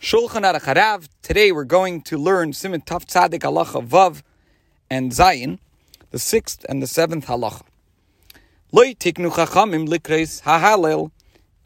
Shulchan 0.00 0.50
Aruch 0.50 0.62
Harav. 0.62 1.10
Today 1.20 1.52
we're 1.52 1.64
going 1.64 2.00
to 2.00 2.16
learn 2.16 2.54
Simon 2.54 2.80
Taf 2.80 3.04
Tzadik 3.04 3.40
Halacha 3.40 3.86
Vav 3.86 4.22
and 4.88 5.12
Zayin, 5.12 5.58
the 6.10 6.18
sixth 6.18 6.64
and 6.70 6.82
the 6.82 6.86
seventh 6.86 7.26
halacha. 7.26 7.64
Loi 8.72 8.94
tiknu 8.94 9.30
chachamim 9.30 9.86
likreis 9.86 10.40
hahalel 10.40 11.10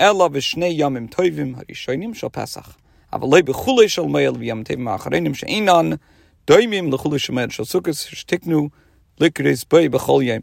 ela 0.01 0.29
v'shnei 0.29 0.77
yamim 0.77 1.09
toivim 1.09 1.55
harishonim 1.55 2.13
shal 2.13 2.29
Pesach. 2.29 2.75
Avaloi 3.13 3.43
b'chulei 3.43 3.89
shal 3.89 4.09
me'el 4.09 4.35
v'yam 4.35 4.65
tevim 4.65 4.89
ha'acharenim 4.89 5.37
she'inan 5.37 6.01
doimim 6.49 6.93
l'chulei 6.93 7.21
shal 7.21 7.37
me'el 7.37 7.51
shal 7.51 7.65
sukkos 7.65 8.09
shtiknu 8.09 8.73
likreis 9.21 9.65
b'y 9.65 9.89
b'chol 9.89 10.25
yom. 10.25 10.43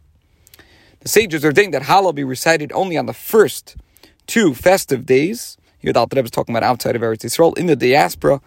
The 1.01 1.09
sages 1.09 1.43
ordained 1.43 1.73
that 1.73 1.81
Hallel 1.81 2.15
be 2.15 2.23
recited 2.23 2.71
only 2.71 2.95
on 2.95 3.07
the 3.07 3.13
first 3.13 3.75
two 4.27 4.53
festive 4.53 5.05
days, 5.05 5.57
Alter 5.89 6.15
Rebbe 6.15 6.25
is 6.25 6.31
talking 6.31 6.55
about 6.55 6.63
outside 6.63 6.95
of 6.95 7.01
Eretz 7.01 7.25
Yisrael, 7.25 7.57
in 7.57 7.65
the 7.65 7.75
diaspora, 7.75 8.41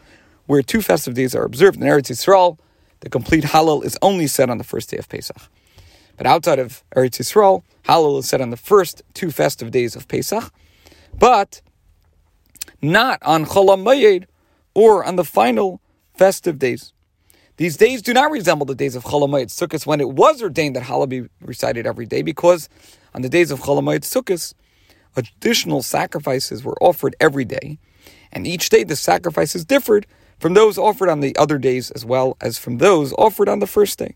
where 0.46 0.62
two 0.62 0.80
festive 0.80 1.14
days 1.14 1.34
are 1.34 1.44
observed 1.44 1.80
in 1.80 1.82
Eretz 1.82 2.10
Yisrael, 2.10 2.58
the 3.00 3.10
complete 3.10 3.44
Hallel 3.44 3.84
is 3.84 3.98
only 4.02 4.26
said 4.26 4.50
on 4.50 4.58
the 4.58 4.64
first 4.64 4.90
day 4.90 4.96
of 4.96 5.08
Pesach. 5.08 5.36
But 6.16 6.26
outside 6.26 6.58
of 6.58 6.84
Eretz 6.96 7.18
Yisrael, 7.20 7.62
Hallel 7.84 8.18
is 8.18 8.28
said 8.28 8.40
on 8.40 8.50
the 8.50 8.56
first 8.56 9.02
two 9.14 9.30
festive 9.30 9.70
days 9.70 9.96
of 9.96 10.06
Pesach, 10.08 10.52
but 11.18 11.60
not 12.80 13.22
on 13.22 13.44
Chol 13.46 13.66
Hamoed 13.66 14.26
or 14.74 15.04
on 15.04 15.16
the 15.16 15.24
final 15.24 15.80
festive 16.14 16.58
days. 16.58 16.92
These 17.56 17.76
days 17.76 18.02
do 18.02 18.12
not 18.12 18.30
resemble 18.30 18.66
the 18.66 18.74
days 18.74 18.96
of 18.96 19.04
Chol 19.04 19.26
Hamoed 19.28 19.46
Sukkot 19.46 19.86
when 19.86 20.00
it 20.00 20.10
was 20.10 20.42
ordained 20.42 20.76
that 20.76 20.84
Hallel 20.84 21.08
be 21.08 21.28
recited 21.40 21.86
every 21.86 22.06
day, 22.06 22.22
because 22.22 22.68
on 23.14 23.22
the 23.22 23.28
days 23.28 23.50
of 23.50 23.60
Chol 23.60 23.80
Hamoed 23.80 24.00
Sukkot, 24.00 24.54
additional 25.16 25.82
sacrifices 25.82 26.64
were 26.64 26.76
offered 26.80 27.14
every 27.20 27.44
day, 27.44 27.78
and 28.32 28.46
each 28.46 28.68
day 28.68 28.84
the 28.84 28.96
sacrifices 28.96 29.64
differed 29.64 30.06
from 30.38 30.54
those 30.54 30.76
offered 30.76 31.08
on 31.08 31.20
the 31.20 31.36
other 31.36 31.58
days 31.58 31.90
as 31.92 32.04
well 32.04 32.36
as 32.40 32.58
from 32.58 32.78
those 32.78 33.12
offered 33.14 33.48
on 33.48 33.60
the 33.60 33.66
first 33.66 33.98
day. 33.98 34.14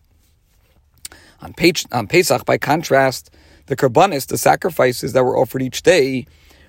On, 1.41 1.55
on 1.93 2.07
Pesach, 2.07 2.45
by 2.45 2.59
contrast, 2.59 3.31
the 3.67 3.77
karbanis, 3.77 4.27
the 4.27 4.39
sacrifices 4.39 5.13
that 5.13 5.25
were 5.25 5.39
offered 5.39 5.63
each 5.63 5.83
day, 5.83 6.27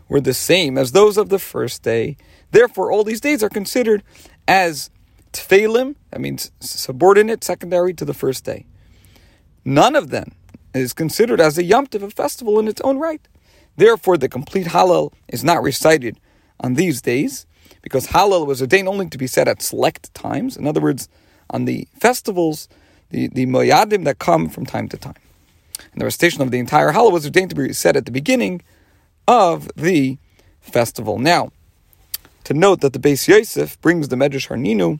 were 0.07 0.21
the 0.21 0.33
same 0.33 0.77
as 0.77 0.91
those 0.91 1.17
of 1.17 1.29
the 1.29 1.39
first 1.39 1.83
day. 1.83 2.17
Therefore, 2.51 2.91
all 2.91 3.03
these 3.03 3.21
days 3.21 3.43
are 3.43 3.49
considered 3.49 4.03
as 4.47 4.89
tefillim, 5.33 5.95
that 6.11 6.21
means 6.21 6.51
subordinate, 6.59 7.43
secondary 7.43 7.93
to 7.93 8.05
the 8.05 8.13
first 8.13 8.43
day. 8.43 8.65
None 9.63 9.95
of 9.95 10.09
them 10.09 10.31
is 10.73 10.93
considered 10.93 11.39
as 11.39 11.57
a 11.57 11.63
yomtiv, 11.63 12.01
a 12.03 12.09
festival 12.09 12.59
in 12.59 12.67
its 12.67 12.81
own 12.81 12.97
right. 12.97 13.27
Therefore, 13.79 14.17
the 14.17 14.27
complete 14.27 14.67
Hallel 14.67 15.13
is 15.29 15.41
not 15.41 15.63
recited 15.63 16.19
on 16.59 16.73
these 16.73 17.01
days 17.01 17.45
because 17.81 18.07
Hallel 18.07 18.45
was 18.45 18.61
ordained 18.61 18.89
only 18.89 19.07
to 19.07 19.17
be 19.17 19.25
said 19.25 19.47
at 19.47 19.61
select 19.61 20.13
times. 20.13 20.57
In 20.57 20.67
other 20.67 20.81
words, 20.81 21.07
on 21.49 21.63
the 21.63 21.87
festivals, 21.97 22.67
the, 23.09 23.29
the 23.29 23.45
moyadim 23.45 24.03
that 24.03 24.19
come 24.19 24.49
from 24.49 24.65
time 24.65 24.89
to 24.89 24.97
time. 24.97 25.15
And 25.93 26.01
the 26.01 26.03
recitation 26.03 26.41
of 26.41 26.51
the 26.51 26.59
entire 26.59 26.91
Hallel 26.91 27.13
was 27.13 27.23
ordained 27.23 27.51
to 27.51 27.55
be 27.55 27.71
said 27.71 27.95
at 27.95 28.05
the 28.05 28.11
beginning 28.11 28.61
of 29.29 29.69
the 29.77 30.17
festival. 30.59 31.17
Now, 31.17 31.53
to 32.43 32.53
note 32.53 32.81
that 32.81 32.91
the 32.91 32.99
Beis 32.99 33.29
Yosef 33.29 33.79
brings 33.79 34.09
the 34.09 34.17
Medrash 34.17 34.49
Harninu, 34.49 34.99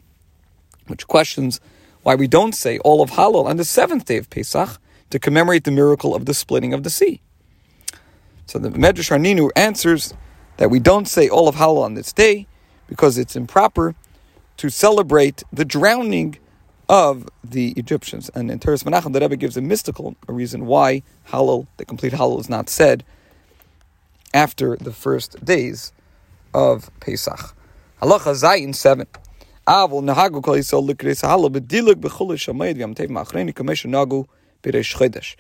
which 0.88 1.06
questions 1.06 1.60
why 2.04 2.16
we 2.16 2.30
don't 2.30 2.56
say 2.56 2.80
all 2.80 3.02
of 3.02 3.12
Hallel 3.12 3.46
on 3.46 3.58
the 3.58 3.66
seventh 3.66 4.06
day 4.06 4.16
of 4.16 4.30
Pesach 4.30 4.80
to 5.10 5.20
commemorate 5.20 5.66
the 5.66 5.72
miracle 5.72 6.16
of 6.16 6.26
the 6.26 6.34
splitting 6.34 6.74
of 6.74 6.84
the 6.84 6.90
sea. 6.90 7.20
So 8.50 8.58
the 8.58 8.70
Medrash 8.70 9.12
Harninu 9.12 9.52
answers 9.56 10.16
that 10.58 10.72
we 10.72 10.80
don't 10.80 11.08
say 11.08 11.30
all 11.30 11.48
of 11.48 11.54
Hallel 11.54 11.84
on 11.84 11.94
this 11.94 12.12
day 12.12 12.48
because 12.88 13.20
it's 13.20 13.36
improper 13.36 13.94
to 14.58 14.70
celebrate 14.72 15.44
the 15.54 15.64
drowning 15.64 16.40
of 16.90 17.30
the 17.44 17.74
Egyptians. 17.78 18.32
And 18.34 18.50
in 18.50 18.58
Toras 18.58 18.84
Menachem, 18.84 19.14
the 19.14 19.20
Rebbe 19.20 19.36
gives 19.36 19.56
a 19.56 19.62
mystical 19.62 20.16
reason 20.28 20.66
why 20.66 21.04
Hallel, 21.28 21.68
the 21.78 21.86
complete 21.86 22.14
Hallel, 22.14 22.40
is 22.40 22.50
not 22.50 22.70
said 22.70 23.06
after 24.34 24.76
the 24.78 24.94
first 24.94 25.46
days 25.46 25.94
of 26.52 26.90
Pesach. 27.02 27.56
Halacha 28.02 28.34
Zayin 28.34 28.74
7. 28.74 29.06
Avol 29.68 30.02
nahagu 30.02 30.42
kol 30.42 30.56
yisrael 30.56 30.90
likreis 30.90 31.22
hallel 31.22 31.52
b'dilig 31.52 32.02
b'chulish 32.02 32.52
shamayid 32.52 32.78
v'yam 32.78 32.96
tev 32.96 33.10
ma'achreni 33.10 33.54
kamesh 33.54 33.86
nagu 33.86 34.26
b'reish 34.64 34.98
chodesh. 34.98 35.36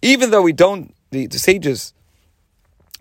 Even 0.00 0.30
though 0.30 0.40
we 0.40 0.54
don't, 0.54 0.94
the, 1.10 1.26
the 1.26 1.38
sages 1.38 1.92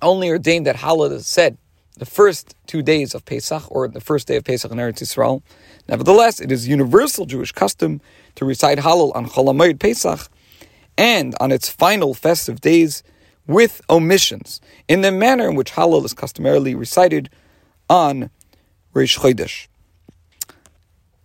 only 0.01 0.29
ordained 0.29 0.65
that 0.67 0.77
Hallel 0.77 1.11
is 1.11 1.27
said 1.27 1.57
the 1.97 2.05
first 2.05 2.55
two 2.67 2.81
days 2.81 3.15
of 3.15 3.25
Pesach 3.25 3.63
or 3.69 3.87
the 3.87 4.01
first 4.01 4.27
day 4.27 4.35
of 4.35 4.43
Pesach 4.43 4.71
in 4.71 4.77
Eretz 4.77 5.01
Yisrael. 5.01 5.41
Nevertheless, 5.87 6.39
it 6.39 6.51
is 6.51 6.67
universal 6.67 7.25
Jewish 7.25 7.51
custom 7.51 8.01
to 8.35 8.45
recite 8.45 8.77
Hallel 8.77 9.15
on 9.15 9.25
Chol 9.27 9.45
Hamoed 9.45 9.79
Pesach 9.79 10.29
and 10.97 11.35
on 11.39 11.51
its 11.51 11.69
final 11.69 12.13
festive 12.13 12.61
days 12.61 13.03
with 13.47 13.81
omissions 13.89 14.59
in 14.87 15.01
the 15.01 15.11
manner 15.11 15.49
in 15.49 15.55
which 15.55 15.73
Hallel 15.73 16.05
is 16.05 16.13
customarily 16.13 16.75
recited 16.75 17.29
on 17.89 18.29
Rish 18.93 19.17
Chodesh. 19.17 19.67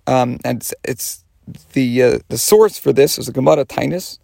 Um, 0.07 0.39
and 0.45 0.59
it's, 0.59 0.75
it's 0.85 1.25
the 1.73 2.03
uh, 2.03 2.19
the 2.29 2.39
source 2.39 2.79
for 2.79 2.93
this 2.93 3.19
is 3.19 3.29
a 3.29 3.33
Gemara 3.33 3.65
Taanis, 3.65 4.19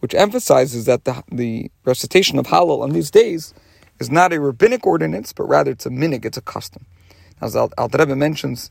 which 0.00 0.14
emphasizes 0.14 0.86
that 0.86 1.04
the 1.04 1.22
the 1.30 1.70
recitation 1.84 2.38
of 2.38 2.46
Hallel 2.46 2.82
on 2.82 2.90
these 2.90 3.10
days 3.10 3.54
is 3.98 4.10
not 4.10 4.32
a 4.32 4.40
rabbinic 4.40 4.86
ordinance, 4.86 5.32
but 5.32 5.44
rather 5.44 5.70
it's 5.70 5.86
a 5.86 5.90
minig, 5.90 6.24
it's 6.24 6.36
a 6.36 6.42
custom. 6.42 6.86
As 7.40 7.56
Al 7.56 7.70
Rebbe 7.78 8.16
mentions 8.16 8.70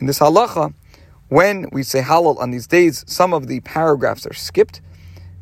in 0.00 0.06
this 0.06 0.18
halacha, 0.18 0.74
when 1.28 1.68
we 1.72 1.82
say 1.82 2.02
Hallel 2.02 2.38
on 2.38 2.50
these 2.50 2.66
days, 2.66 3.04
some 3.08 3.32
of 3.32 3.48
the 3.48 3.60
paragraphs 3.60 4.26
are 4.26 4.32
skipped, 4.32 4.80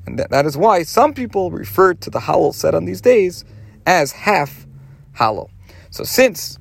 and 0.06 0.19
that, 0.19 0.30
that 0.30 0.47
is 0.47 0.56
why 0.56 0.82
some 0.82 1.12
people 1.12 1.50
refer 1.50 1.94
to 1.94 2.10
the 2.10 2.20
Hallel 2.20 2.54
said 2.54 2.75
on 2.75 2.84
these 2.84 3.00
days 3.00 3.44
as 3.86 4.12
half 4.12 4.66
Hallel. 5.16 5.50
So 5.91 6.04
since 6.04 6.58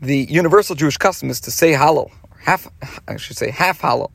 the 0.00 0.26
universal 0.30 0.76
Jewish 0.76 0.98
custom 0.98 1.30
is 1.30 1.40
to 1.40 1.50
say 1.50 1.72
Hallel, 1.72 2.10
half, 2.40 2.68
I 3.08 3.16
should 3.16 3.36
say 3.36 3.50
half 3.50 3.80
Hallel, 3.80 4.10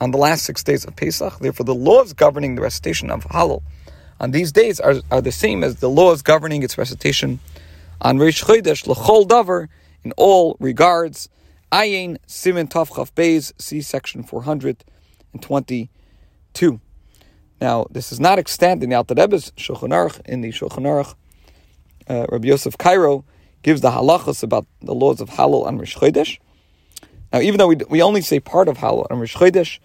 on 0.00 0.12
the 0.12 0.18
last 0.18 0.44
six 0.44 0.62
days 0.62 0.84
of 0.84 0.96
Pesach, 0.96 1.38
therefore 1.40 1.66
the 1.66 1.74
laws 1.74 2.12
governing 2.12 2.54
the 2.54 2.62
recitation 2.62 3.10
of 3.10 3.24
Hallel 3.24 3.62
on 4.20 4.30
these 4.32 4.52
days 4.52 4.78
are, 4.78 4.96
are 5.10 5.22
the 5.22 5.32
same 5.32 5.64
as 5.64 5.76
the 5.76 5.88
laws 5.88 6.20
governing 6.22 6.62
its 6.62 6.76
recitation 6.78 7.40
on 8.00 8.18
Rish 8.18 8.44
Chodesh 8.44 8.86
L'chol 8.86 9.26
Davar 9.26 9.66
in 10.04 10.12
all 10.16 10.56
regards. 10.60 11.28
Ayin 11.72 12.18
Simen 12.26 12.68
Tav 12.68 12.90
Chaf 12.90 13.14
Beis, 13.14 13.52
see 13.58 13.80
section 13.80 14.22
422. 14.22 16.80
Now, 17.60 17.86
this 17.90 18.12
is 18.12 18.20
not 18.20 18.38
extant 18.38 18.82
in 18.82 18.90
the 18.90 18.96
Alter 18.96 19.14
Rebbe's 19.14 19.52
Shulchan 19.52 19.90
Aruch. 19.90 20.20
In 20.26 20.40
the 20.40 20.50
Shulchan 20.50 20.84
Aruch, 20.84 21.14
uh, 22.08 22.26
Rabbi 22.30 22.48
Yosef 22.48 22.76
Karo 22.76 23.24
gives 23.62 23.82
the 23.82 23.90
halachas 23.90 24.42
about 24.42 24.66
the 24.80 24.94
laws 24.94 25.20
of 25.20 25.28
Hallel 25.30 25.68
and 25.68 25.78
Rish 25.78 25.96
Chodesh. 25.96 26.38
Now, 27.32 27.40
even 27.40 27.58
though 27.58 27.68
we, 27.68 27.76
we 27.88 28.02
only 28.02 28.22
say 28.22 28.40
part 28.40 28.66
of 28.68 28.78
Hallel 28.78 29.06
and 29.10 29.20
Rish 29.20 29.36
Chodesh 29.36 29.78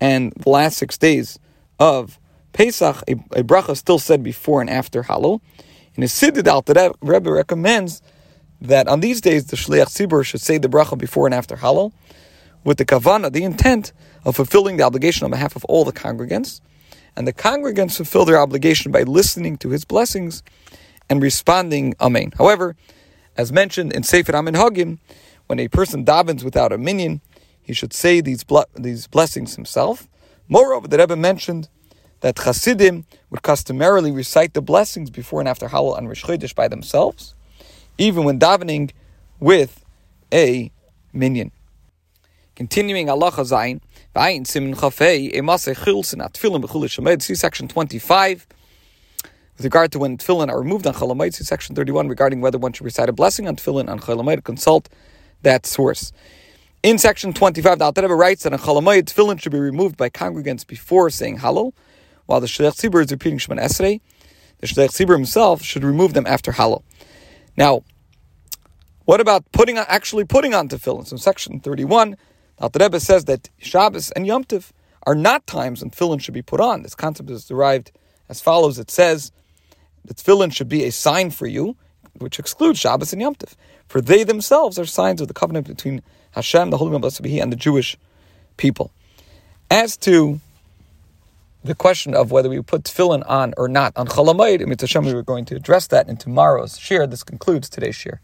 and 0.00 0.32
the 0.36 0.50
last 0.50 0.78
six 0.78 0.96
days 0.96 1.40
of 1.78 2.18
Pesach, 2.54 3.02
a, 3.08 3.12
a 3.38 3.44
bracha 3.44 3.76
still 3.76 3.98
said 3.98 4.22
before 4.22 4.62
and 4.62 4.70
after 4.70 5.02
Hallel. 5.02 5.40
In 5.96 6.02
his 6.02 6.12
Siddur 6.12 6.46
Alter 6.48 6.92
Rebbe 7.02 7.30
recommends 7.30 8.00
that 8.60 8.88
on 8.88 9.00
these 9.00 9.20
days 9.20 9.46
the 9.46 9.56
Shliach 9.56 9.88
Tzibur 9.88 10.24
should 10.24 10.40
say 10.40 10.56
the 10.56 10.68
bracha 10.68 10.96
before 10.96 11.26
and 11.26 11.34
after 11.34 11.56
Hallel, 11.56 11.92
with 12.62 12.78
the 12.78 12.86
kavana, 12.86 13.30
the 13.30 13.44
intent 13.44 13.92
of 14.24 14.36
fulfilling 14.36 14.78
the 14.78 14.84
obligation 14.84 15.24
on 15.24 15.30
behalf 15.30 15.54
of 15.54 15.64
all 15.66 15.84
the 15.84 15.92
congregants, 15.92 16.60
and 17.16 17.26
the 17.26 17.32
congregants 17.32 17.96
fulfill 17.96 18.24
their 18.24 18.38
obligation 18.38 18.90
by 18.90 19.02
listening 19.02 19.58
to 19.58 19.68
his 19.68 19.84
blessings 19.84 20.42
and 21.10 21.20
responding 21.20 21.94
Amen. 22.00 22.32
However, 22.38 22.76
as 23.36 23.52
mentioned 23.52 23.92
in 23.92 24.04
Sefer 24.04 24.32
HaMinhagim, 24.32 24.98
when 25.46 25.58
a 25.58 25.68
person 25.68 26.04
davens 26.04 26.42
without 26.42 26.72
a 26.72 26.78
minyan, 26.78 27.20
he 27.60 27.72
should 27.72 27.92
say 27.92 28.20
these, 28.20 28.44
these 28.76 29.06
blessings 29.08 29.56
himself. 29.56 30.08
Moreover, 30.48 30.88
the 30.88 30.98
Rebbe 30.98 31.16
mentioned 31.16 31.68
that 32.24 32.36
Chassidim 32.36 33.04
would 33.28 33.42
customarily 33.42 34.10
recite 34.10 34.54
the 34.54 34.62
blessings 34.62 35.10
before 35.10 35.40
and 35.40 35.48
after 35.48 35.68
Hallel 35.68 35.98
and 35.98 36.08
Rosh 36.08 36.24
Chodesh 36.24 36.54
by 36.54 36.68
themselves, 36.68 37.34
even 37.98 38.24
when 38.24 38.38
davening 38.38 38.92
with 39.40 39.84
a 40.32 40.72
minyan. 41.12 41.52
Continuing 42.56 43.10
Allah 43.10 43.30
Zayin, 43.30 43.82
V'ayin 44.16 44.46
Simin 44.46 44.74
Chafei, 44.74 45.34
Emase 45.34 45.74
Chilsin 45.74 46.24
at 46.24 46.32
Tefillin 46.32 46.62
B'chulish 46.64 46.98
Shemed, 46.98 47.20
see 47.20 47.34
section 47.34 47.68
25. 47.68 48.46
With 49.58 49.64
regard 49.64 49.92
to 49.92 49.98
when 49.98 50.16
tefillin 50.16 50.48
are 50.48 50.58
removed 50.58 50.86
on 50.86 50.94
Chol 50.94 51.14
Hamoed, 51.14 51.34
see 51.34 51.44
section 51.44 51.76
31 51.76 52.08
regarding 52.08 52.40
whether 52.40 52.56
one 52.56 52.72
should 52.72 52.86
recite 52.86 53.10
a 53.10 53.12
blessing 53.12 53.46
on 53.46 53.56
tefillin 53.56 53.90
on 53.90 54.00
Chol 54.00 54.16
Hamoed, 54.22 54.44
consult 54.44 54.88
that 55.42 55.66
source. 55.66 56.10
In 56.82 56.96
section 56.96 57.34
25, 57.34 57.80
the 57.80 57.84
Alter 57.84 58.00
Rebbe 58.00 58.14
writes 58.14 58.44
that 58.44 58.54
on 58.54 58.60
Chol 58.60 58.80
Hamoed, 58.80 59.12
tefillin 59.12 59.38
should 59.38 59.52
be 59.52 59.58
removed 59.58 59.98
by 59.98 60.08
congregants 60.08 60.66
before 60.66 61.10
saying 61.10 61.40
Hallel, 61.40 61.74
while 62.26 62.40
the 62.40 62.46
Shliach 62.46 62.76
Tzibur 62.76 63.04
is 63.04 63.10
repeating 63.10 63.38
Shemoneh 63.38 63.64
Esrei, 63.64 64.00
the 64.58 64.66
Shliach 64.66 64.90
Tzibur 64.90 65.14
himself 65.14 65.62
should 65.62 65.84
remove 65.84 66.14
them 66.14 66.26
after 66.26 66.52
Hallel. 66.52 66.82
Now, 67.56 67.82
What 69.04 69.20
about 69.20 69.50
putting 69.52 69.76
on, 69.76 69.84
actually 69.88 70.24
putting 70.24 70.54
on 70.54 70.68
tefillin? 70.68 71.06
So, 71.06 71.16
section 71.16 71.60
31, 71.60 72.16
the 72.58 72.78
Rebbe 72.78 72.98
says 73.00 73.26
that 73.26 73.50
Shabbos 73.58 74.10
and 74.12 74.26
Yom 74.26 74.44
Tov 74.44 74.70
are 75.06 75.14
not 75.14 75.46
times 75.46 75.82
when 75.82 75.90
tefillin 75.90 76.20
should 76.20 76.32
be 76.32 76.40
put 76.40 76.60
on. 76.60 76.82
This 76.82 76.94
concept 76.94 77.28
is 77.30 77.44
derived 77.44 77.92
as 78.30 78.40
follows. 78.40 78.78
It 78.78 78.90
says 78.90 79.30
that 80.06 80.16
tefillin 80.16 80.52
should 80.54 80.70
be 80.70 80.84
a 80.84 80.92
sign 80.92 81.30
for 81.30 81.46
you, 81.46 81.76
which 82.18 82.38
excludes 82.38 82.78
Shabbos 82.78 83.12
and 83.12 83.20
Yom 83.20 83.34
Tov, 83.34 83.54
for 83.88 84.00
they 84.00 84.24
themselves 84.24 84.78
are 84.78 84.86
signs 84.86 85.20
of 85.20 85.28
the 85.28 85.34
covenant 85.34 85.66
between 85.66 86.02
Hashem, 86.30 86.70
the 86.70 86.78
Holy 86.78 86.92
One, 86.92 87.02
blessed 87.02 87.20
be 87.20 87.28
He, 87.28 87.40
and 87.40 87.52
the 87.52 87.56
Jewish 87.56 87.98
people. 88.56 88.90
As 89.70 89.98
to 89.98 90.40
the 91.64 91.74
question 91.74 92.14
of 92.14 92.30
whether 92.30 92.50
we 92.50 92.60
put 92.60 92.84
tefillin 92.84 93.22
on 93.26 93.54
or 93.56 93.68
not 93.68 93.94
on 93.96 94.06
Chol 94.06 94.26
Hamoed, 94.26 94.60
in 94.60 94.68
Mitzvah 94.68 95.00
we 95.00 95.14
were 95.14 95.22
going 95.22 95.46
to 95.46 95.56
address 95.56 95.86
that 95.88 96.08
in 96.08 96.18
tomorrow's 96.18 96.78
shiur. 96.78 97.08
This 97.10 97.24
concludes 97.24 97.70
today's 97.70 97.96
shiur. 97.96 98.18